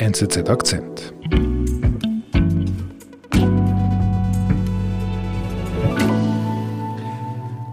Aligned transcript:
NZZ 0.00 0.48
Akzent. 0.48 1.12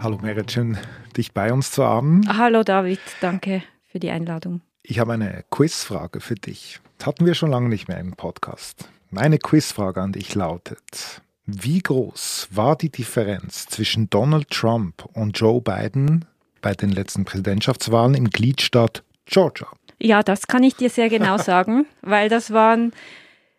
Hallo 0.01 0.17
Merit, 0.21 0.51
schön 0.51 0.77
dich 1.15 1.31
bei 1.31 1.53
uns 1.53 1.71
zu 1.71 1.85
haben. 1.85 2.23
Hallo 2.27 2.63
David, 2.63 2.99
danke 3.21 3.63
für 3.85 3.99
die 3.99 4.09
Einladung. 4.09 4.59
Ich 4.83 4.99
habe 4.99 5.13
eine 5.13 5.45
Quizfrage 5.49 6.19
für 6.19 6.35
dich. 6.35 6.81
Das 6.97 7.07
hatten 7.07 7.25
wir 7.25 7.33
schon 7.33 7.49
lange 7.49 7.69
nicht 7.69 7.87
mehr 7.87 7.97
im 7.97 8.11
Podcast. 8.11 8.89
Meine 9.09 9.37
Quizfrage 9.37 10.01
an 10.01 10.11
dich 10.11 10.35
lautet, 10.35 11.21
wie 11.45 11.79
groß 11.79 12.49
war 12.51 12.75
die 12.75 12.91
Differenz 12.91 13.67
zwischen 13.67 14.09
Donald 14.09 14.49
Trump 14.49 15.05
und 15.13 15.39
Joe 15.39 15.61
Biden 15.61 16.25
bei 16.61 16.73
den 16.73 16.89
letzten 16.89 17.23
Präsidentschaftswahlen 17.23 18.15
im 18.15 18.29
Gliedstaat 18.29 19.05
Georgia? 19.25 19.69
Ja, 19.99 20.23
das 20.23 20.47
kann 20.47 20.63
ich 20.63 20.75
dir 20.75 20.89
sehr 20.89 21.09
genau 21.09 21.37
sagen, 21.37 21.85
weil 22.01 22.29
das 22.29 22.51
waren 22.51 22.93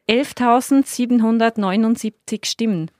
11.779 0.09 2.47
Stimmen. 2.47 2.91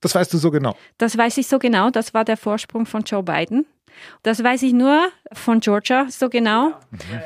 Das 0.00 0.14
weißt 0.14 0.32
du 0.32 0.38
so 0.38 0.50
genau. 0.50 0.76
Das 0.96 1.16
weiß 1.16 1.38
ich 1.38 1.48
so 1.48 1.58
genau. 1.58 1.90
Das 1.90 2.14
war 2.14 2.24
der 2.24 2.36
Vorsprung 2.36 2.86
von 2.86 3.02
Joe 3.02 3.22
Biden. 3.22 3.66
Das 4.22 4.42
weiß 4.42 4.62
ich 4.62 4.72
nur 4.72 5.08
von 5.32 5.60
Georgia 5.60 6.06
so 6.08 6.28
genau. 6.28 6.72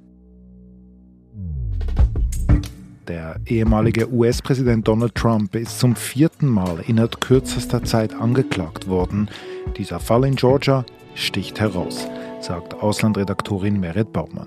Der 3.11 3.41
ehemalige 3.45 4.09
US-Präsident 4.13 4.87
Donald 4.87 5.17
Trump 5.17 5.57
ist 5.57 5.81
zum 5.81 5.97
vierten 5.97 6.47
Mal 6.47 6.85
innerhalb 6.87 7.21
kürzester 7.21 7.83
Zeit 7.83 8.15
angeklagt 8.15 8.87
worden. 8.87 9.29
Dieser 9.77 9.99
Fall 9.99 10.27
in 10.27 10.37
Georgia 10.37 10.85
sticht 11.17 11.59
heraus, 11.59 12.07
sagt 12.41 12.73
Auslandredaktorin 12.73 13.81
Merit 13.81 14.13
Baumann. 14.13 14.47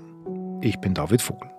Ich 0.62 0.78
bin 0.78 0.94
David 0.94 1.20
Vogel. 1.20 1.50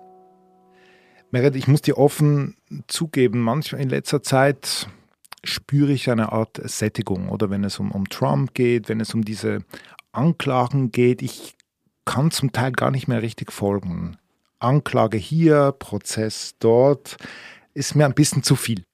Merit, 1.30 1.54
ich 1.54 1.68
muss 1.68 1.80
dir 1.80 1.96
offen 1.96 2.56
zugeben, 2.88 3.40
manchmal 3.40 3.82
in 3.82 3.88
letzter 3.88 4.24
Zeit 4.24 4.88
spüre 5.44 5.92
ich 5.92 6.10
eine 6.10 6.32
Art 6.32 6.60
Sättigung 6.64 7.28
oder 7.28 7.50
wenn 7.50 7.62
es 7.62 7.78
um, 7.78 7.92
um 7.92 8.08
Trump 8.08 8.52
geht, 8.52 8.88
wenn 8.88 8.98
es 8.98 9.14
um 9.14 9.24
diese 9.24 9.60
Anklagen 10.10 10.90
geht. 10.90 11.22
Ich 11.22 11.54
kann 12.04 12.32
zum 12.32 12.50
Teil 12.50 12.72
gar 12.72 12.90
nicht 12.90 13.06
mehr 13.06 13.22
richtig 13.22 13.52
folgen. 13.52 14.16
Anklage 14.58 15.18
hier, 15.18 15.72
Prozess 15.78 16.54
dort, 16.58 17.16
ist 17.74 17.94
mir 17.94 18.06
ein 18.06 18.14
bisschen 18.14 18.42
zu 18.42 18.56
viel. 18.56 18.84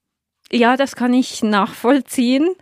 Ja, 0.50 0.76
das 0.76 0.96
kann 0.96 1.14
ich 1.14 1.42
nachvollziehen. 1.42 2.54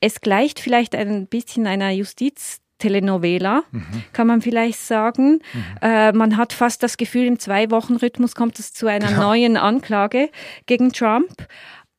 Es 0.00 0.20
gleicht 0.20 0.60
vielleicht 0.60 0.94
ein 0.94 1.26
bisschen 1.26 1.66
einer 1.66 1.90
Justiz. 1.90 2.60
Telenovela, 2.78 3.62
mhm. 3.70 4.04
kann 4.12 4.26
man 4.26 4.42
vielleicht 4.42 4.78
sagen. 4.78 5.40
Mhm. 5.54 5.64
Äh, 5.80 6.12
man 6.12 6.36
hat 6.36 6.52
fast 6.52 6.82
das 6.82 6.98
Gefühl, 6.98 7.24
im 7.26 7.38
Zwei-Wochen-Rhythmus 7.38 8.34
kommt 8.34 8.58
es 8.58 8.74
zu 8.74 8.86
einer 8.86 9.12
ja. 9.12 9.18
neuen 9.18 9.56
Anklage 9.56 10.30
gegen 10.66 10.92
Trump. 10.92 11.48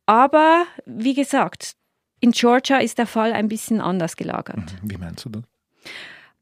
Aber 0.06 0.66
wie 0.86 1.16
gesagt, 1.16 1.74
in 2.20 2.32
Georgia 2.32 2.78
ist 2.78 2.98
der 2.98 3.08
Fall 3.08 3.34
ein 3.34 3.48
bisschen 3.48 3.82
anders 3.82 4.16
gelagert. 4.16 4.76
Mhm. 4.84 4.92
Wie 4.92 4.98
meinst 4.98 5.26
du 5.26 5.30
das? 5.30 5.44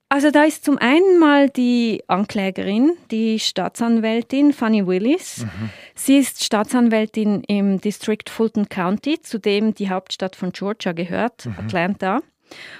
Also 0.07 0.29
da 0.29 0.43
ist 0.43 0.63
zum 0.63 0.77
einen 0.77 1.17
mal 1.19 1.49
die 1.49 2.03
Anklägerin, 2.07 2.95
die 3.09 3.39
Staatsanwältin 3.39 4.53
Fanny 4.53 4.85
Willis. 4.85 5.39
Mhm. 5.39 5.69
Sie 5.95 6.17
ist 6.17 6.43
Staatsanwältin 6.43 7.43
im 7.43 7.81
District 7.81 8.29
Fulton 8.29 8.69
County, 8.69 9.19
zu 9.19 9.39
dem 9.39 9.73
die 9.73 9.89
Hauptstadt 9.89 10.35
von 10.35 10.51
Georgia 10.51 10.91
gehört, 10.91 11.47
mhm. 11.47 11.55
Atlanta. 11.57 12.21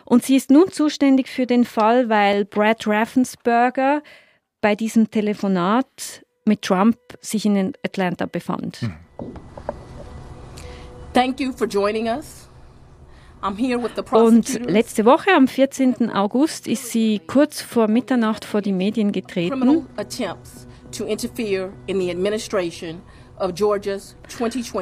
Und 0.06 0.24
sie 0.24 0.36
ist 0.36 0.52
nun 0.52 0.72
zuständig 0.72 1.28
für 1.28 1.48
den 1.48 1.66
Fall, 1.66 2.10
weil 2.10 2.46
Brad 2.46 2.86
Raffensperger 2.86 4.04
bei 4.62 4.76
diesem 4.76 5.10
Telefonat 5.10 6.24
mit 6.46 6.62
Trump 6.62 6.98
sich 7.22 7.46
in 7.46 7.74
Atlanta 7.84 8.28
befand. 8.28 8.84
Mhm. 8.84 8.94
Thank 11.14 11.40
you 11.40 11.52
for 11.52 11.66
joining 11.66 12.08
us. 12.08 12.45
Und 14.12 14.66
letzte 14.70 15.06
Woche, 15.06 15.30
am 15.36 15.48
14. 15.48 16.12
August, 16.12 16.68
ist 16.68 16.90
sie 16.90 17.22
kurz 17.28 17.62
vor 17.62 17.88
Mitternacht 17.88 18.44
vor 18.46 18.62
die 18.62 18.72
Medien 18.72 19.12
getreten 19.12 19.86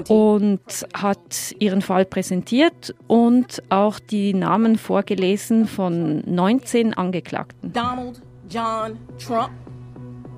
und 0.08 0.86
hat 0.94 1.56
ihren 1.60 1.82
Fall 1.82 2.06
präsentiert 2.06 2.96
und 3.08 3.64
auch 3.70 4.00
die 4.00 4.34
Namen 4.34 4.78
vorgelesen 4.78 5.68
von 5.68 6.24
19 6.26 6.94
Angeklagten. 6.94 7.74
Donald 7.74 8.22
John 8.50 9.00
Trump, 9.18 9.52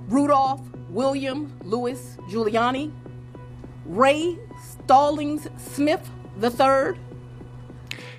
Rudolph 0.09 0.61
William 0.93 1.51
Louis 1.63 2.17
Giuliani, 2.29 2.89
Ray 3.93 4.37
Stallings 4.83 5.49
Smith 5.73 5.99
III, 6.41 6.93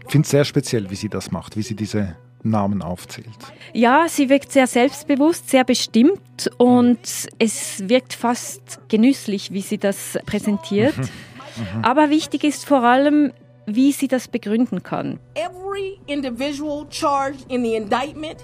ich 0.07 0.13
finde 0.13 0.25
es 0.25 0.31
sehr 0.31 0.45
speziell, 0.45 0.91
wie 0.91 0.95
sie 0.95 1.09
das 1.09 1.31
macht, 1.31 1.57
wie 1.57 1.63
sie 1.63 1.75
diese 1.75 2.17
Namen 2.43 2.83
aufzählt. 2.83 3.27
Ja, 3.73 4.07
sie 4.09 4.29
wirkt 4.29 4.53
sehr 4.53 4.67
selbstbewusst, 4.67 5.51
sehr 5.51 5.65
bestimmt 5.65 6.51
und 6.59 6.99
es 7.39 7.89
wirkt 7.89 8.13
fast 8.13 8.81
genüsslich, 8.89 9.53
wie 9.53 9.63
sie 9.63 9.79
das 9.79 10.19
präsentiert. 10.27 10.97
Mhm. 10.97 11.05
Mhm. 11.05 11.85
Aber 11.85 12.11
wichtig 12.11 12.45
ist 12.45 12.67
vor 12.67 12.83
allem, 12.83 13.33
wie 13.67 13.93
sie 13.93 14.09
das 14.09 14.29
begründen 14.29 14.83
kann. 14.83 15.19
Every 15.35 15.99
individual 16.07 16.87
charged 16.91 17.51
in 17.51 17.65
the 17.65 17.75
indictment 17.75 18.37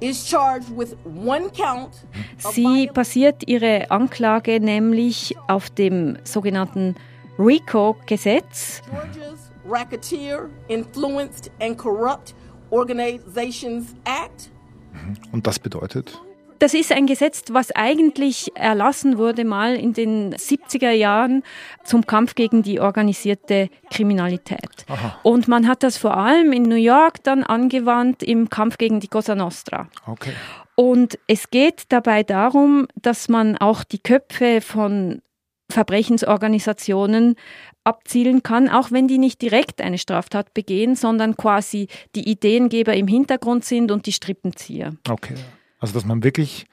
is 0.00 0.28
charged 0.28 0.76
with 0.76 0.94
one 1.04 1.50
count. 1.56 1.94
Sie 2.38 2.90
basiert 2.92 3.48
ihre 3.48 3.90
Anklage 3.90 4.60
nämlich 4.60 5.34
auf 5.48 5.70
dem 5.70 6.18
sogenannten 6.24 6.94
RICO-Gesetz. 7.38 8.82
Racketeer, 9.68 10.48
Influenced 10.68 11.50
and 11.60 11.76
Corrupt 11.76 12.34
Organizations 12.70 13.94
Act. 14.04 14.50
Und 15.32 15.46
das 15.46 15.58
bedeutet? 15.58 16.20
Das 16.58 16.72
ist 16.72 16.90
ein 16.90 17.06
Gesetz, 17.06 17.44
was 17.50 17.70
eigentlich 17.72 18.50
erlassen 18.54 19.18
wurde 19.18 19.44
mal 19.44 19.76
in 19.76 19.92
den 19.92 20.34
70er 20.34 20.90
Jahren 20.90 21.42
zum 21.84 22.06
Kampf 22.06 22.34
gegen 22.34 22.62
die 22.62 22.80
organisierte 22.80 23.68
Kriminalität. 23.90 24.86
Aha. 24.88 25.18
Und 25.22 25.48
man 25.48 25.68
hat 25.68 25.82
das 25.82 25.98
vor 25.98 26.16
allem 26.16 26.52
in 26.52 26.62
New 26.62 26.76
York 26.76 27.22
dann 27.24 27.42
angewandt 27.42 28.22
im 28.22 28.48
Kampf 28.48 28.78
gegen 28.78 29.00
die 29.00 29.08
Cosa 29.08 29.34
Nostra. 29.34 29.88
Okay. 30.06 30.32
Und 30.76 31.18
es 31.26 31.50
geht 31.50 31.84
dabei 31.90 32.22
darum, 32.22 32.86
dass 32.94 33.28
man 33.28 33.58
auch 33.58 33.84
die 33.84 33.98
Köpfe 33.98 34.60
von 34.62 35.20
Verbrechensorganisationen 35.70 37.34
abzielen 37.86 38.42
kann, 38.42 38.68
auch 38.68 38.90
wenn 38.90 39.08
die 39.08 39.18
nicht 39.18 39.40
direkt 39.40 39.80
eine 39.80 39.98
Straftat 39.98 40.52
begehen, 40.54 40.96
sondern 40.96 41.36
quasi 41.36 41.88
die 42.14 42.28
Ideengeber 42.28 42.94
im 42.94 43.08
Hintergrund 43.08 43.64
sind 43.64 43.90
und 43.90 44.06
die 44.06 44.12
Strippenzieher. 44.12 44.96
Okay. 45.08 45.34
Also 45.78 45.94
dass 45.94 46.04
man 46.04 46.24
wirklich 46.24 46.66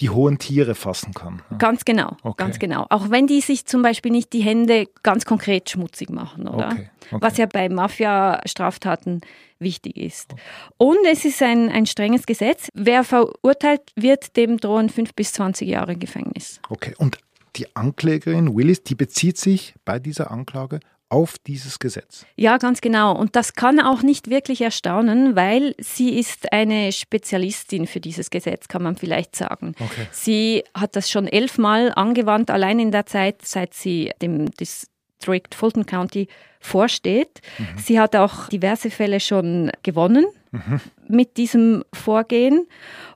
die 0.00 0.10
hohen 0.10 0.38
Tiere 0.38 0.74
fassen 0.74 1.14
kann. 1.14 1.42
Ja. 1.50 1.56
Ganz 1.58 1.84
genau, 1.84 2.16
okay. 2.22 2.34
ganz 2.36 2.58
genau. 2.58 2.86
Auch 2.90 3.10
wenn 3.10 3.26
die 3.26 3.40
sich 3.40 3.64
zum 3.66 3.82
Beispiel 3.82 4.10
nicht 4.10 4.32
die 4.32 4.40
Hände 4.40 4.86
ganz 5.02 5.24
konkret 5.24 5.70
schmutzig 5.70 6.10
machen, 6.10 6.48
oder? 6.48 6.70
Okay. 6.72 6.90
Okay. 7.10 7.16
Was 7.20 7.36
ja 7.36 7.46
bei 7.46 7.68
Mafia-Straftaten 7.68 9.20
wichtig 9.60 9.96
ist. 9.96 10.34
Und 10.78 10.98
es 11.10 11.24
ist 11.24 11.42
ein, 11.42 11.70
ein 11.70 11.86
strenges 11.86 12.26
Gesetz. 12.26 12.68
Wer 12.74 13.04
verurteilt 13.04 13.82
wird, 13.94 14.36
dem 14.36 14.58
drohen 14.58 14.88
fünf 14.88 15.14
bis 15.14 15.32
20 15.34 15.68
Jahre 15.68 15.96
Gefängnis. 15.96 16.60
Okay, 16.68 16.94
und 16.98 17.18
die 17.56 17.74
Anklägerin 17.76 18.54
Willis, 18.54 18.82
die 18.82 18.94
bezieht 18.94 19.38
sich 19.38 19.74
bei 19.84 19.98
dieser 19.98 20.30
Anklage 20.30 20.80
auf 21.08 21.38
dieses 21.38 21.78
Gesetz. 21.78 22.26
Ja, 22.34 22.56
ganz 22.58 22.80
genau. 22.80 23.16
Und 23.16 23.36
das 23.36 23.54
kann 23.54 23.78
auch 23.78 24.02
nicht 24.02 24.30
wirklich 24.30 24.62
erstaunen, 24.62 25.36
weil 25.36 25.74
sie 25.78 26.18
ist 26.18 26.52
eine 26.52 26.90
Spezialistin 26.90 27.86
für 27.86 28.00
dieses 28.00 28.30
Gesetz, 28.30 28.66
kann 28.68 28.82
man 28.82 28.96
vielleicht 28.96 29.36
sagen. 29.36 29.74
Okay. 29.78 30.08
Sie 30.10 30.64
hat 30.74 30.96
das 30.96 31.10
schon 31.10 31.28
elfmal 31.28 31.92
angewandt, 31.94 32.50
allein 32.50 32.80
in 32.80 32.90
der 32.90 33.06
Zeit, 33.06 33.42
seit 33.46 33.74
sie 33.74 34.10
dem 34.20 34.50
District 34.50 35.54
Fulton 35.54 35.86
County 35.86 36.26
vorsteht. 36.58 37.42
Mhm. 37.58 37.78
Sie 37.78 38.00
hat 38.00 38.16
auch 38.16 38.48
diverse 38.48 38.90
Fälle 38.90 39.20
schon 39.20 39.70
gewonnen 39.82 40.26
mhm. 40.50 40.80
mit 41.06 41.36
diesem 41.36 41.84
Vorgehen. 41.92 42.66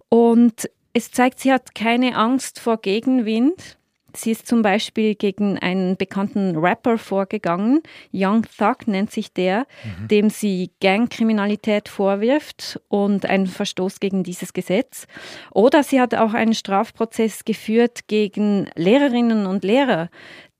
Und 0.08 0.70
es 0.92 1.10
zeigt, 1.10 1.40
sie 1.40 1.52
hat 1.52 1.74
keine 1.74 2.16
Angst 2.16 2.60
vor 2.60 2.76
Gegenwind 2.80 3.77
Sie 4.14 4.30
ist 4.30 4.46
zum 4.46 4.62
Beispiel 4.62 5.14
gegen 5.14 5.58
einen 5.58 5.96
bekannten 5.96 6.56
Rapper 6.56 6.96
vorgegangen, 6.96 7.82
Young 8.12 8.46
Thug 8.56 8.86
nennt 8.88 9.10
sich 9.10 9.32
der, 9.32 9.66
mhm. 10.00 10.08
dem 10.08 10.30
sie 10.30 10.70
Gangkriminalität 10.80 11.88
vorwirft 11.88 12.80
und 12.88 13.26
einen 13.26 13.46
Verstoß 13.46 14.00
gegen 14.00 14.22
dieses 14.22 14.54
Gesetz. 14.54 15.06
Oder 15.52 15.82
sie 15.82 16.00
hat 16.00 16.14
auch 16.14 16.32
einen 16.32 16.54
Strafprozess 16.54 17.44
geführt 17.44 18.08
gegen 18.08 18.70
Lehrerinnen 18.76 19.46
und 19.46 19.62
Lehrer, 19.62 20.08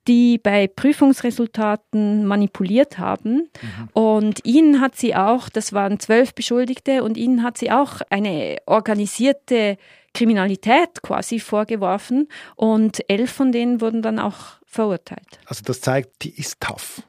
die 0.09 0.39
bei 0.39 0.67
Prüfungsresultaten 0.67 2.27
manipuliert 2.27 2.99
haben. 2.99 3.49
Mhm. 3.61 3.89
Und 3.93 4.45
ihnen 4.45 4.81
hat 4.81 4.97
sie 4.97 5.15
auch, 5.15 5.49
das 5.49 5.73
waren 5.73 6.01
zwölf 6.01 6.35
Beschuldigte, 6.35 7.03
und 7.05 7.17
ihnen 7.17 7.43
hat 7.43 7.59
sie 7.59 7.71
auch 7.71 8.01
eine 8.11 8.57
organisierte 8.67 9.77
Kriminalität 10.19 11.01
quasi 11.03 11.39
vorgeworfen 11.39 12.29
und 12.57 13.09
elf 13.09 13.31
von 13.31 13.53
denen 13.53 13.81
wurden 13.81 14.03
dann 14.03 14.19
auch 14.19 14.59
verurteilt. 14.67 15.39
Also 15.47 15.63
das 15.65 15.81
zeigt, 15.81 16.25
die 16.25 16.37
ist 16.37 16.61
tough. 16.61 17.03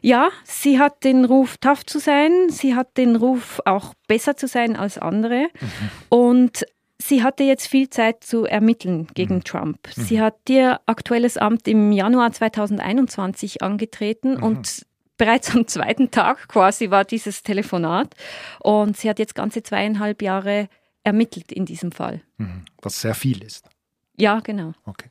Ja, 0.00 0.28
sie 0.44 0.78
hat 0.78 1.02
den 1.02 1.24
Ruf, 1.24 1.56
tough 1.58 1.84
zu 1.84 1.98
sein. 1.98 2.48
Sie 2.48 2.76
hat 2.76 2.96
den 2.96 3.16
Ruf, 3.16 3.60
auch 3.64 3.92
besser 4.06 4.36
zu 4.36 4.46
sein 4.46 4.76
als 4.76 4.98
andere. 4.98 5.48
Mhm. 5.60 5.90
Und 6.10 6.66
sie 6.98 7.24
hatte 7.24 7.42
jetzt 7.42 7.66
viel 7.66 7.90
Zeit 7.90 8.22
zu 8.22 8.44
ermitteln 8.44 9.08
gegen 9.14 9.36
mhm. 9.36 9.44
Trump. 9.44 9.78
Mhm. 9.96 10.02
Sie 10.02 10.20
hat 10.20 10.36
ihr 10.48 10.80
aktuelles 10.86 11.36
Amt 11.36 11.66
im 11.66 11.90
Januar 11.90 12.30
2021 12.30 13.62
angetreten 13.62 14.36
mhm. 14.36 14.42
und 14.44 14.86
bereits 15.18 15.54
am 15.54 15.66
zweiten 15.66 16.12
Tag 16.12 16.46
quasi 16.46 16.90
war 16.90 17.04
dieses 17.04 17.42
Telefonat. 17.42 18.14
Und 18.60 18.96
sie 18.96 19.10
hat 19.10 19.18
jetzt 19.18 19.34
ganze 19.34 19.64
zweieinhalb 19.64 20.22
Jahre 20.22 20.68
ermittelt 21.04 21.52
in 21.52 21.66
diesem 21.66 21.92
Fall. 21.92 22.22
Mhm. 22.38 22.64
Was 22.82 23.00
sehr 23.00 23.14
viel 23.14 23.42
ist. 23.42 23.68
Ja, 24.16 24.40
genau. 24.40 24.72
Okay. 24.84 25.10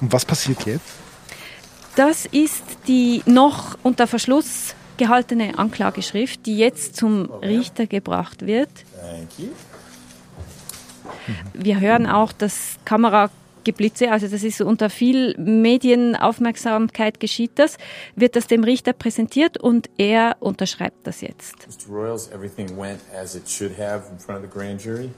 Und 0.00 0.12
was 0.12 0.24
passiert 0.24 0.64
jetzt? 0.66 0.94
Das 1.96 2.26
ist 2.26 2.64
die 2.86 3.22
noch 3.26 3.76
unter 3.82 4.06
Verschluss 4.06 4.74
gehaltene 4.96 5.58
Anklageschrift, 5.58 6.46
die 6.46 6.56
jetzt 6.56 6.96
zum 6.96 7.30
Richter 7.42 7.86
gebracht 7.86 8.46
wird. 8.46 8.70
Wir 11.52 11.80
hören 11.80 12.06
auch 12.06 12.32
das 12.32 12.78
Kamera 12.84 13.30
Geblitze, 13.68 14.10
also 14.10 14.28
das 14.28 14.42
ist 14.44 14.62
unter 14.62 14.88
viel 14.88 15.34
Medienaufmerksamkeit 15.36 17.20
geschieht 17.20 17.52
das, 17.56 17.76
wird 18.16 18.34
das 18.34 18.46
dem 18.46 18.64
Richter 18.64 18.94
präsentiert 18.94 19.58
und 19.58 19.90
er 19.98 20.36
unterschreibt 20.40 21.06
das 21.06 21.20
jetzt. 21.20 21.66
Mr. 21.68 21.92
Royals, 21.92 22.30
everything 22.32 22.68
went 22.78 23.00
as 23.14 23.34
it 23.34 23.46
should 23.46 23.78
have 23.78 24.10
in 24.10 24.18
front 24.18 24.42
of 24.42 24.50
the 24.50 24.58
grand 24.58 24.82
jury. 24.82 25.10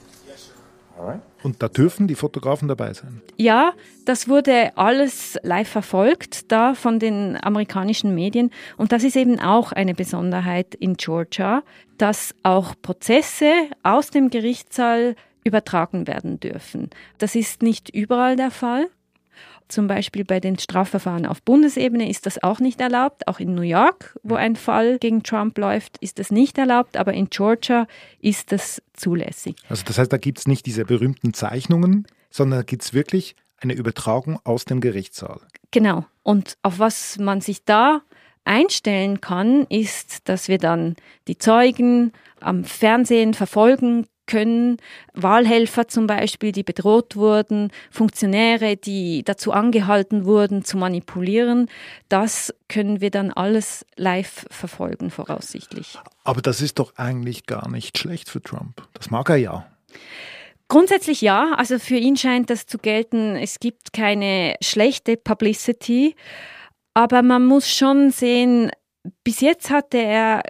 Und 1.42 1.62
da 1.62 1.68
dürfen 1.68 2.08
die 2.08 2.14
Fotografen 2.14 2.68
dabei 2.68 2.92
sein? 2.92 3.22
Ja, 3.38 3.72
das 4.04 4.28
wurde 4.28 4.76
alles 4.76 5.38
live 5.42 5.68
verfolgt 5.68 6.52
da 6.52 6.74
von 6.74 6.98
den 6.98 7.42
amerikanischen 7.42 8.14
Medien. 8.14 8.50
Und 8.76 8.92
das 8.92 9.04
ist 9.04 9.16
eben 9.16 9.40
auch 9.40 9.72
eine 9.72 9.94
Besonderheit 9.94 10.74
in 10.74 10.98
Georgia, 10.98 11.62
dass 11.96 12.34
auch 12.42 12.74
Prozesse 12.82 13.50
aus 13.82 14.10
dem 14.10 14.28
Gerichtssaal 14.28 15.16
übertragen 15.44 16.06
werden 16.06 16.40
dürfen. 16.40 16.90
Das 17.18 17.34
ist 17.34 17.62
nicht 17.62 17.90
überall 17.90 18.36
der 18.36 18.50
Fall. 18.50 18.86
Zum 19.68 19.86
Beispiel 19.86 20.24
bei 20.24 20.40
den 20.40 20.58
Strafverfahren 20.58 21.26
auf 21.26 21.42
Bundesebene 21.42 22.10
ist 22.10 22.26
das 22.26 22.42
auch 22.42 22.58
nicht 22.58 22.80
erlaubt. 22.80 23.28
Auch 23.28 23.38
in 23.38 23.54
New 23.54 23.62
York, 23.62 24.18
wo 24.24 24.34
ein 24.34 24.56
Fall 24.56 24.98
gegen 24.98 25.22
Trump 25.22 25.56
läuft, 25.58 25.96
ist 25.98 26.18
das 26.18 26.32
nicht 26.32 26.58
erlaubt. 26.58 26.96
Aber 26.96 27.14
in 27.14 27.30
Georgia 27.30 27.86
ist 28.18 28.50
das 28.50 28.82
zulässig. 28.94 29.54
Also 29.68 29.84
das 29.86 29.96
heißt, 29.98 30.12
da 30.12 30.16
gibt 30.16 30.40
es 30.40 30.48
nicht 30.48 30.66
diese 30.66 30.84
berühmten 30.84 31.34
Zeichnungen, 31.34 32.06
sondern 32.30 32.60
da 32.60 32.62
gibt 32.64 32.82
es 32.82 32.92
wirklich 32.92 33.36
eine 33.58 33.74
Übertragung 33.74 34.40
aus 34.42 34.64
dem 34.64 34.80
Gerichtssaal. 34.80 35.40
Genau. 35.70 36.04
Und 36.24 36.58
auf 36.62 36.80
was 36.80 37.18
man 37.18 37.40
sich 37.40 37.64
da 37.64 38.02
einstellen 38.44 39.20
kann, 39.20 39.66
ist, 39.68 40.28
dass 40.28 40.48
wir 40.48 40.58
dann 40.58 40.96
die 41.28 41.38
Zeugen 41.38 42.12
am 42.40 42.64
Fernsehen 42.64 43.34
verfolgen 43.34 44.06
können 44.30 44.76
Wahlhelfer 45.14 45.88
zum 45.88 46.06
Beispiel, 46.06 46.52
die 46.52 46.62
bedroht 46.62 47.16
wurden, 47.16 47.72
Funktionäre, 47.90 48.76
die 48.76 49.24
dazu 49.24 49.52
angehalten 49.52 50.24
wurden, 50.24 50.64
zu 50.64 50.76
manipulieren. 50.76 51.68
Das 52.08 52.54
können 52.68 53.00
wir 53.00 53.10
dann 53.10 53.32
alles 53.32 53.84
live 53.96 54.46
verfolgen, 54.50 55.10
voraussichtlich. 55.10 55.98
Aber 56.22 56.42
das 56.42 56.60
ist 56.60 56.78
doch 56.78 56.96
eigentlich 56.96 57.46
gar 57.46 57.68
nicht 57.68 57.98
schlecht 57.98 58.30
für 58.30 58.40
Trump. 58.40 58.86
Das 58.94 59.10
mag 59.10 59.28
er 59.30 59.36
ja. 59.36 59.66
Grundsätzlich 60.68 61.20
ja. 61.20 61.52
Also 61.56 61.80
für 61.80 61.96
ihn 61.96 62.16
scheint 62.16 62.50
das 62.50 62.66
zu 62.66 62.78
gelten, 62.78 63.34
es 63.34 63.58
gibt 63.58 63.92
keine 63.92 64.54
schlechte 64.62 65.16
Publicity. 65.16 66.14
Aber 66.94 67.22
man 67.22 67.44
muss 67.44 67.68
schon 67.68 68.12
sehen, 68.12 68.70
bis 69.24 69.40
jetzt 69.40 69.70
hatte 69.70 69.98
er 69.98 70.42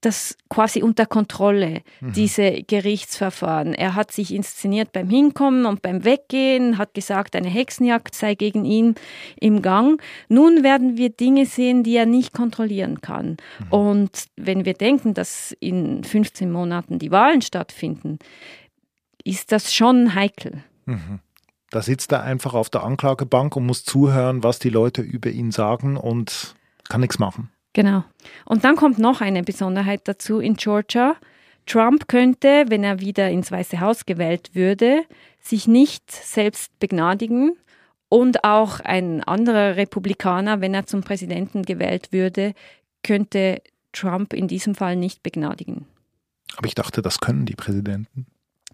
das 0.00 0.36
quasi 0.48 0.82
unter 0.82 1.06
Kontrolle, 1.06 1.82
mhm. 2.00 2.12
diese 2.12 2.62
Gerichtsverfahren. 2.62 3.74
Er 3.74 3.94
hat 3.94 4.12
sich 4.12 4.32
inszeniert 4.32 4.92
beim 4.92 5.10
Hinkommen 5.10 5.66
und 5.66 5.82
beim 5.82 6.04
Weggehen, 6.04 6.78
hat 6.78 6.94
gesagt, 6.94 7.36
eine 7.36 7.48
Hexenjagd 7.48 8.14
sei 8.14 8.34
gegen 8.34 8.64
ihn 8.64 8.94
im 9.40 9.62
Gang. 9.62 10.00
Nun 10.28 10.62
werden 10.62 10.96
wir 10.96 11.10
Dinge 11.10 11.46
sehen, 11.46 11.82
die 11.82 11.96
er 11.96 12.06
nicht 12.06 12.32
kontrollieren 12.32 13.00
kann. 13.00 13.36
Mhm. 13.58 13.72
Und 13.72 14.24
wenn 14.36 14.64
wir 14.64 14.74
denken, 14.74 15.14
dass 15.14 15.54
in 15.60 16.02
15 16.02 16.50
Monaten 16.50 16.98
die 16.98 17.10
Wahlen 17.10 17.42
stattfinden, 17.42 18.18
ist 19.24 19.52
das 19.52 19.74
schon 19.74 20.14
heikel. 20.14 20.64
Mhm. 20.86 21.20
Da 21.70 21.82
sitzt 21.82 22.10
er 22.10 22.22
einfach 22.22 22.54
auf 22.54 22.68
der 22.68 22.82
Anklagebank 22.82 23.54
und 23.54 23.66
muss 23.66 23.84
zuhören, 23.84 24.42
was 24.42 24.58
die 24.58 24.70
Leute 24.70 25.02
über 25.02 25.30
ihn 25.30 25.52
sagen 25.52 25.96
und 25.96 26.56
kann 26.88 27.00
nichts 27.00 27.18
machen. 27.18 27.50
Genau. 27.72 28.04
Und 28.44 28.64
dann 28.64 28.76
kommt 28.76 28.98
noch 28.98 29.20
eine 29.20 29.42
Besonderheit 29.42 30.02
dazu 30.04 30.40
in 30.40 30.54
Georgia. 30.54 31.16
Trump 31.66 32.08
könnte, 32.08 32.64
wenn 32.68 32.82
er 32.82 33.00
wieder 33.00 33.30
ins 33.30 33.52
Weiße 33.52 33.80
Haus 33.80 34.06
gewählt 34.06 34.50
würde, 34.54 35.02
sich 35.40 35.68
nicht 35.68 36.10
selbst 36.10 36.76
begnadigen 36.80 37.52
und 38.08 38.44
auch 38.44 38.80
ein 38.80 39.22
anderer 39.22 39.76
Republikaner, 39.76 40.60
wenn 40.60 40.74
er 40.74 40.86
zum 40.86 41.02
Präsidenten 41.02 41.62
gewählt 41.62 42.12
würde, 42.12 42.54
könnte 43.04 43.62
Trump 43.92 44.32
in 44.32 44.48
diesem 44.48 44.74
Fall 44.74 44.96
nicht 44.96 45.22
begnadigen. 45.22 45.86
Aber 46.56 46.66
ich 46.66 46.74
dachte, 46.74 47.02
das 47.02 47.20
können 47.20 47.46
die 47.46 47.54
Präsidenten. 47.54 48.26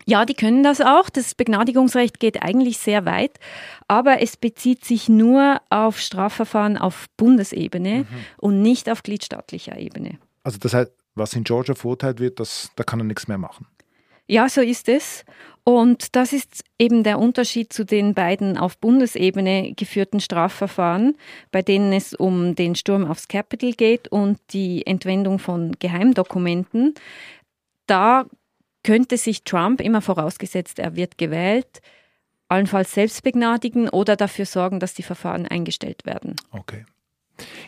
Ja, 0.09 0.25
die 0.25 0.35
können 0.35 0.63
das 0.63 0.81
auch. 0.81 1.11
Das 1.11 1.35
Begnadigungsrecht 1.35 2.21
geht 2.21 2.41
eigentlich 2.41 2.79
sehr 2.79 3.05
weit, 3.05 3.41
aber 3.89 4.23
es 4.23 4.37
bezieht 4.37 4.85
sich 4.85 5.09
nur 5.09 5.61
auf 5.69 5.99
Strafverfahren 5.99 6.79
auf 6.79 7.07
Bundesebene 7.17 7.99
mhm. 7.99 8.07
und 8.39 8.63
nicht 8.63 8.89
auf 8.89 9.03
gliedstaatlicher 9.03 9.77
Ebene. 9.77 10.19
Also 10.45 10.59
das 10.59 10.75
heißt, 10.75 10.93
was 11.17 11.35
in 11.35 11.43
Georgia 11.43 11.75
verurteilt 11.75 12.21
wird, 12.21 12.39
das, 12.39 12.71
da 12.77 12.85
kann 12.85 13.01
er 13.01 13.05
nichts 13.05 13.27
mehr 13.27 13.39
machen. 13.39 13.67
Ja, 14.29 14.49
so 14.49 14.61
ist 14.61 14.89
es. 14.89 15.25
Und 15.65 16.15
das 16.15 16.33
ist 16.33 16.63
eben 16.79 17.03
der 17.03 17.19
Unterschied 17.19 17.73
zu 17.73 17.85
den 17.85 18.15
beiden 18.15 18.57
auf 18.57 18.79
Bundesebene 18.79 19.73
geführten 19.75 20.21
Strafverfahren, 20.21 21.17
bei 21.51 21.63
denen 21.63 21.93
es 21.93 22.15
um 22.15 22.55
den 22.55 22.77
Sturm 22.77 23.05
aufs 23.05 23.27
Capitol 23.27 23.73
geht 23.73 24.07
und 24.07 24.39
die 24.53 24.87
Entwendung 24.87 25.41
von 25.41 25.73
Geheimdokumenten. 25.81 26.95
Da 27.89 28.27
könnte 28.87 29.17
sich 29.17 29.43
Trump, 29.43 29.81
immer 29.81 30.01
vorausgesetzt, 30.01 30.79
er 30.79 30.95
wird 30.95 31.19
gewählt, 31.19 31.81
allenfalls 32.47 32.93
selbst 32.95 33.25
begnadigen 33.25 33.89
oder 33.89 34.15
dafür 34.15 34.47
sorgen, 34.47 34.79
dass 34.79 34.95
die 34.95 35.03
Verfahren 35.03 35.45
eingestellt 35.45 36.07
werden. 36.07 36.37
Okay. 36.53 36.87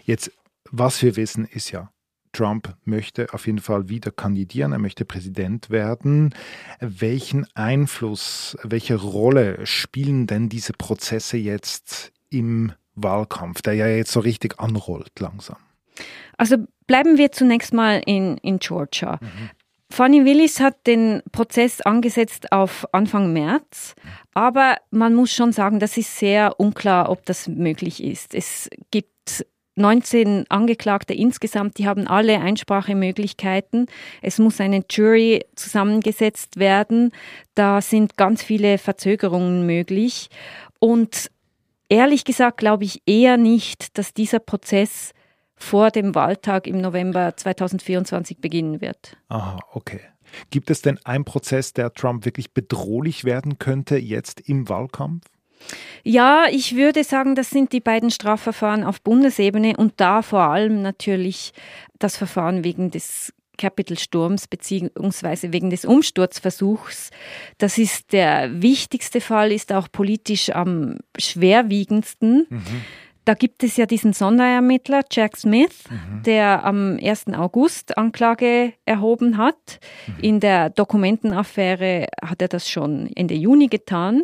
Jetzt, 0.04 0.30
was 0.70 1.02
wir 1.02 1.16
wissen, 1.16 1.44
ist 1.44 1.72
ja, 1.72 1.90
Trump 2.30 2.76
möchte 2.84 3.34
auf 3.34 3.48
jeden 3.48 3.58
Fall 3.58 3.88
wieder 3.88 4.12
kandidieren, 4.12 4.70
er 4.70 4.78
möchte 4.78 5.04
Präsident 5.04 5.70
werden. 5.70 6.36
Welchen 6.78 7.48
Einfluss, 7.54 8.56
welche 8.62 8.94
Rolle 8.94 9.66
spielen 9.66 10.28
denn 10.28 10.48
diese 10.48 10.72
Prozesse 10.72 11.36
jetzt 11.36 12.12
im 12.30 12.72
Wahlkampf, 12.94 13.62
der 13.62 13.74
ja 13.74 13.88
jetzt 13.88 14.12
so 14.12 14.20
richtig 14.20 14.60
anrollt 14.60 15.18
langsam? 15.18 15.56
Also 16.36 16.58
bleiben 16.86 17.18
wir 17.18 17.32
zunächst 17.32 17.74
mal 17.74 18.00
in, 18.06 18.36
in 18.38 18.60
Georgia. 18.60 19.18
Mhm. 19.20 19.50
Fanny 19.90 20.24
Willis 20.24 20.60
hat 20.60 20.86
den 20.86 21.22
Prozess 21.32 21.80
angesetzt 21.80 22.52
auf 22.52 22.86
Anfang 22.92 23.32
März, 23.32 23.94
aber 24.34 24.76
man 24.90 25.14
muss 25.14 25.32
schon 25.32 25.52
sagen, 25.52 25.80
das 25.80 25.96
ist 25.96 26.18
sehr 26.18 26.60
unklar, 26.60 27.10
ob 27.10 27.24
das 27.24 27.48
möglich 27.48 28.02
ist. 28.04 28.34
Es 28.34 28.68
gibt 28.90 29.46
19 29.78 30.46
Angeklagte 30.48 31.14
insgesamt, 31.14 31.78
die 31.78 31.86
haben 31.86 32.06
alle 32.06 32.40
Einsprachemöglichkeiten. 32.40 33.86
Es 34.20 34.38
muss 34.38 34.60
eine 34.60 34.84
Jury 34.90 35.46
zusammengesetzt 35.54 36.58
werden. 36.58 37.12
Da 37.54 37.80
sind 37.80 38.16
ganz 38.16 38.42
viele 38.42 38.78
Verzögerungen 38.78 39.66
möglich. 39.66 40.28
Und 40.80 41.30
ehrlich 41.88 42.24
gesagt 42.24 42.58
glaube 42.58 42.84
ich 42.84 43.02
eher 43.06 43.36
nicht, 43.36 43.96
dass 43.96 44.12
dieser 44.12 44.40
Prozess 44.40 45.12
vor 45.58 45.90
dem 45.90 46.14
Wahltag 46.14 46.66
im 46.66 46.80
November 46.80 47.36
2024 47.36 48.38
beginnen 48.38 48.80
wird. 48.80 49.16
Aha, 49.28 49.58
okay. 49.72 50.00
Gibt 50.50 50.70
es 50.70 50.82
denn 50.82 50.98
einen 51.04 51.24
Prozess, 51.24 51.72
der 51.72 51.92
Trump 51.92 52.24
wirklich 52.24 52.52
bedrohlich 52.52 53.24
werden 53.24 53.58
könnte 53.58 53.96
jetzt 53.96 54.40
im 54.40 54.68
Wahlkampf? 54.68 55.24
Ja, 56.04 56.44
ich 56.50 56.76
würde 56.76 57.02
sagen, 57.02 57.34
das 57.34 57.50
sind 57.50 57.72
die 57.72 57.80
beiden 57.80 58.10
Strafverfahren 58.10 58.84
auf 58.84 59.00
Bundesebene 59.00 59.76
und 59.76 59.94
da 59.96 60.22
vor 60.22 60.42
allem 60.42 60.82
natürlich 60.82 61.52
das 61.98 62.16
Verfahren 62.16 62.62
wegen 62.64 62.90
des 62.90 63.32
Capitol-Sturms 63.58 64.46
beziehungsweise 64.46 65.52
wegen 65.52 65.68
des 65.68 65.84
Umsturzversuchs. 65.84 67.10
Das 67.58 67.76
ist 67.76 68.12
der 68.12 68.62
wichtigste 68.62 69.20
Fall, 69.20 69.52
ist 69.52 69.72
auch 69.72 69.88
politisch 69.90 70.50
am 70.50 70.98
schwerwiegendsten. 71.18 72.46
Mhm. 72.48 72.84
Da 73.28 73.34
gibt 73.34 73.62
es 73.62 73.76
ja 73.76 73.84
diesen 73.84 74.14
Sonderermittler 74.14 75.02
Jack 75.12 75.36
Smith, 75.36 75.84
mhm. 75.90 76.22
der 76.22 76.64
am 76.64 76.98
1. 76.98 77.26
August 77.34 77.98
Anklage 77.98 78.72
erhoben 78.86 79.36
hat. 79.36 79.80
Mhm. 80.06 80.14
In 80.22 80.40
der 80.40 80.70
Dokumentenaffäre 80.70 82.06
hat 82.22 82.40
er 82.40 82.48
das 82.48 82.70
schon 82.70 83.10
Ende 83.14 83.34
Juni 83.34 83.66
getan. 83.66 84.22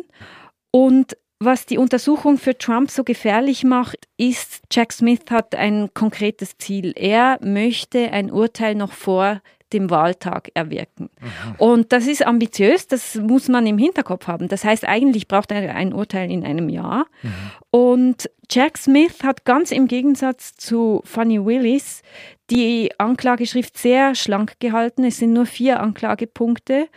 Und 0.71 1.15
was 1.39 1.67
die 1.67 1.77
Untersuchung 1.77 2.39
für 2.39 2.57
Trump 2.57 2.89
so 2.89 3.03
gefährlich 3.03 3.63
macht, 3.63 4.07
ist, 4.17 4.63
Jack 4.71 4.91
Smith 4.91 5.25
hat 5.29 5.53
ein 5.53 5.93
konkretes 5.93 6.57
Ziel. 6.57 6.91
Er 6.95 7.37
möchte 7.43 8.11
ein 8.11 8.31
Urteil 8.31 8.73
noch 8.73 8.93
vor 8.93 9.39
dem 9.75 9.89
Wahltag 9.89 10.49
erwirken. 10.53 11.09
Mhm. 11.19 11.55
Und 11.57 11.91
das 11.91 12.07
ist 12.07 12.25
ambitiös, 12.25 12.87
das 12.87 13.15
muss 13.15 13.47
man 13.49 13.67
im 13.67 13.77
Hinterkopf 13.77 14.27
haben. 14.27 14.47
Das 14.47 14.63
heißt, 14.63 14.85
eigentlich 14.85 15.27
braucht 15.27 15.51
er 15.51 15.75
ein 15.75 15.93
Urteil 15.93 16.31
in 16.31 16.43
einem 16.43 16.69
Jahr. 16.69 17.05
Mhm. 17.21 17.29
Und 17.71 18.29
Jack 18.49 18.77
Smith 18.77 19.23
hat 19.23 19.45
ganz 19.45 19.71
im 19.71 19.87
Gegensatz 19.87 20.55
zu 20.55 21.01
Fanny 21.03 21.43
Willis 21.45 22.01
die 22.49 22.91
Anklageschrift 22.97 23.77
sehr 23.77 24.15
schlank 24.15 24.59
gehalten. 24.59 25.03
Es 25.03 25.17
sind 25.17 25.33
nur 25.33 25.45
vier 25.45 25.79
Anklagepunkte 25.79 26.87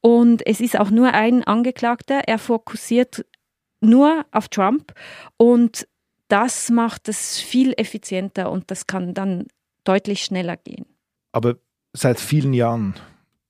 und 0.00 0.46
es 0.46 0.60
ist 0.60 0.78
auch 0.78 0.90
nur 0.90 1.14
ein 1.14 1.44
Angeklagter. 1.44 2.22
Er 2.26 2.38
fokussiert 2.38 3.24
nur 3.80 4.24
auf 4.32 4.48
Trump 4.48 4.92
und 5.36 5.88
das 6.28 6.70
macht 6.70 7.08
es 7.08 7.40
viel 7.40 7.72
effizienter 7.76 8.50
und 8.50 8.70
das 8.70 8.86
kann 8.86 9.14
dann 9.14 9.46
deutlich 9.84 10.22
schneller 10.22 10.56
gehen. 10.56 10.84
Aber 11.32 11.56
seit 11.98 12.20
vielen 12.20 12.52
Jahren 12.54 12.94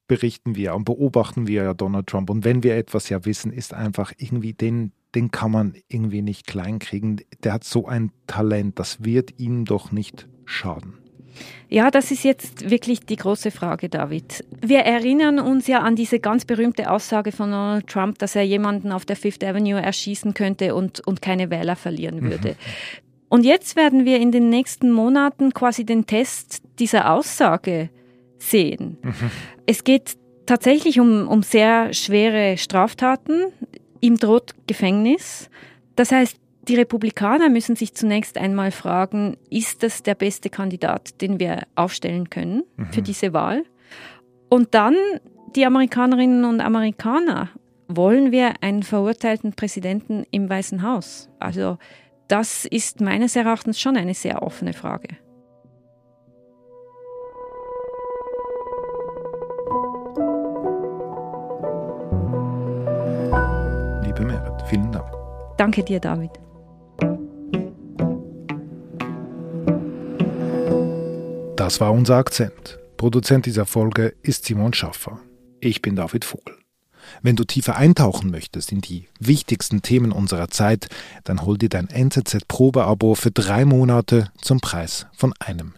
berichten 0.06 0.56
wir 0.56 0.74
und 0.74 0.84
beobachten 0.84 1.46
wir 1.46 1.64
ja 1.64 1.74
Donald 1.74 2.06
Trump. 2.06 2.30
Und 2.30 2.44
wenn 2.44 2.62
wir 2.62 2.76
etwas 2.76 3.08
ja 3.10 3.24
wissen, 3.24 3.52
ist 3.52 3.74
einfach 3.74 4.12
irgendwie, 4.16 4.54
den, 4.54 4.92
den 5.14 5.30
kann 5.30 5.50
man 5.50 5.74
irgendwie 5.88 6.22
nicht 6.22 6.46
kleinkriegen. 6.46 7.20
Der 7.44 7.52
hat 7.52 7.64
so 7.64 7.86
ein 7.86 8.10
Talent, 8.26 8.78
das 8.78 9.04
wird 9.04 9.38
ihm 9.38 9.66
doch 9.66 9.92
nicht 9.92 10.26
schaden. 10.46 10.94
Ja, 11.68 11.90
das 11.90 12.10
ist 12.10 12.24
jetzt 12.24 12.70
wirklich 12.70 13.00
die 13.00 13.16
große 13.16 13.50
Frage, 13.50 13.88
David. 13.88 14.44
Wir 14.60 14.80
erinnern 14.80 15.38
uns 15.38 15.66
ja 15.66 15.80
an 15.80 15.94
diese 15.94 16.18
ganz 16.18 16.44
berühmte 16.44 16.90
Aussage 16.90 17.30
von 17.30 17.50
Donald 17.50 17.86
Trump, 17.86 18.18
dass 18.18 18.34
er 18.34 18.42
jemanden 18.42 18.90
auf 18.90 19.04
der 19.04 19.14
Fifth 19.14 19.44
Avenue 19.44 19.80
erschießen 19.80 20.34
könnte 20.34 20.74
und, 20.74 21.06
und 21.06 21.22
keine 21.22 21.50
Wähler 21.50 21.76
verlieren 21.76 22.22
würde. 22.22 22.50
Mhm. 22.50 22.56
Und 23.28 23.44
jetzt 23.44 23.76
werden 23.76 24.06
wir 24.06 24.18
in 24.18 24.32
den 24.32 24.48
nächsten 24.48 24.90
Monaten 24.90 25.52
quasi 25.52 25.84
den 25.84 26.06
Test 26.06 26.62
dieser 26.78 27.12
Aussage 27.12 27.90
sehen. 28.38 28.98
Mhm. 29.02 29.30
Es 29.66 29.84
geht 29.84 30.16
tatsächlich 30.46 31.00
um, 31.00 31.28
um 31.28 31.42
sehr 31.42 31.92
schwere 31.92 32.56
Straftaten. 32.56 33.52
Ihm 34.00 34.16
droht 34.16 34.54
Gefängnis. 34.66 35.50
Das 35.96 36.12
heißt, 36.12 36.38
die 36.68 36.76
Republikaner 36.76 37.48
müssen 37.48 37.76
sich 37.76 37.94
zunächst 37.94 38.36
einmal 38.36 38.70
fragen, 38.70 39.36
ist 39.50 39.82
das 39.82 40.02
der 40.02 40.14
beste 40.14 40.50
Kandidat, 40.50 41.20
den 41.20 41.40
wir 41.40 41.62
aufstellen 41.74 42.30
können 42.30 42.62
mhm. 42.76 42.86
für 42.92 43.02
diese 43.02 43.32
Wahl? 43.32 43.64
Und 44.48 44.74
dann 44.74 44.96
die 45.56 45.64
Amerikanerinnen 45.64 46.44
und 46.44 46.60
Amerikaner, 46.60 47.50
wollen 47.88 48.32
wir 48.32 48.62
einen 48.62 48.82
verurteilten 48.82 49.54
Präsidenten 49.54 50.26
im 50.30 50.48
Weißen 50.48 50.82
Haus? 50.82 51.30
Also 51.38 51.78
das 52.28 52.66
ist 52.66 53.00
meines 53.00 53.34
Erachtens 53.34 53.80
schon 53.80 53.96
eine 53.96 54.14
sehr 54.14 54.42
offene 54.42 54.74
Frage. 54.74 55.08
Danke 65.58 65.82
dir, 65.82 66.00
David. 66.00 66.30
Das 71.56 71.80
war 71.80 71.92
unser 71.92 72.16
Akzent. 72.16 72.78
Produzent 72.96 73.44
dieser 73.44 73.66
Folge 73.66 74.14
ist 74.22 74.46
Simon 74.46 74.72
Schaffer. 74.72 75.20
Ich 75.60 75.82
bin 75.82 75.96
David 75.96 76.24
Vogel. 76.24 76.56
Wenn 77.22 77.36
du 77.36 77.44
tiefer 77.44 77.76
eintauchen 77.76 78.30
möchtest 78.30 78.72
in 78.72 78.80
die 78.80 79.06
wichtigsten 79.18 79.82
Themen 79.82 80.12
unserer 80.12 80.48
Zeit, 80.48 80.88
dann 81.24 81.42
hol 81.42 81.58
dir 81.58 81.68
dein 81.68 81.88
NZZ-Probeabo 81.88 83.16
für 83.16 83.32
drei 83.32 83.64
Monate 83.64 84.30
zum 84.40 84.60
Preis 84.60 85.06
von 85.16 85.34
einem. 85.40 85.74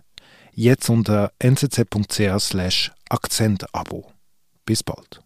Jetzt 0.52 0.90
unter 0.90 1.32
nzz.ch/akzentabo. 1.42 4.12
Bis 4.66 4.82
bald. 4.82 5.22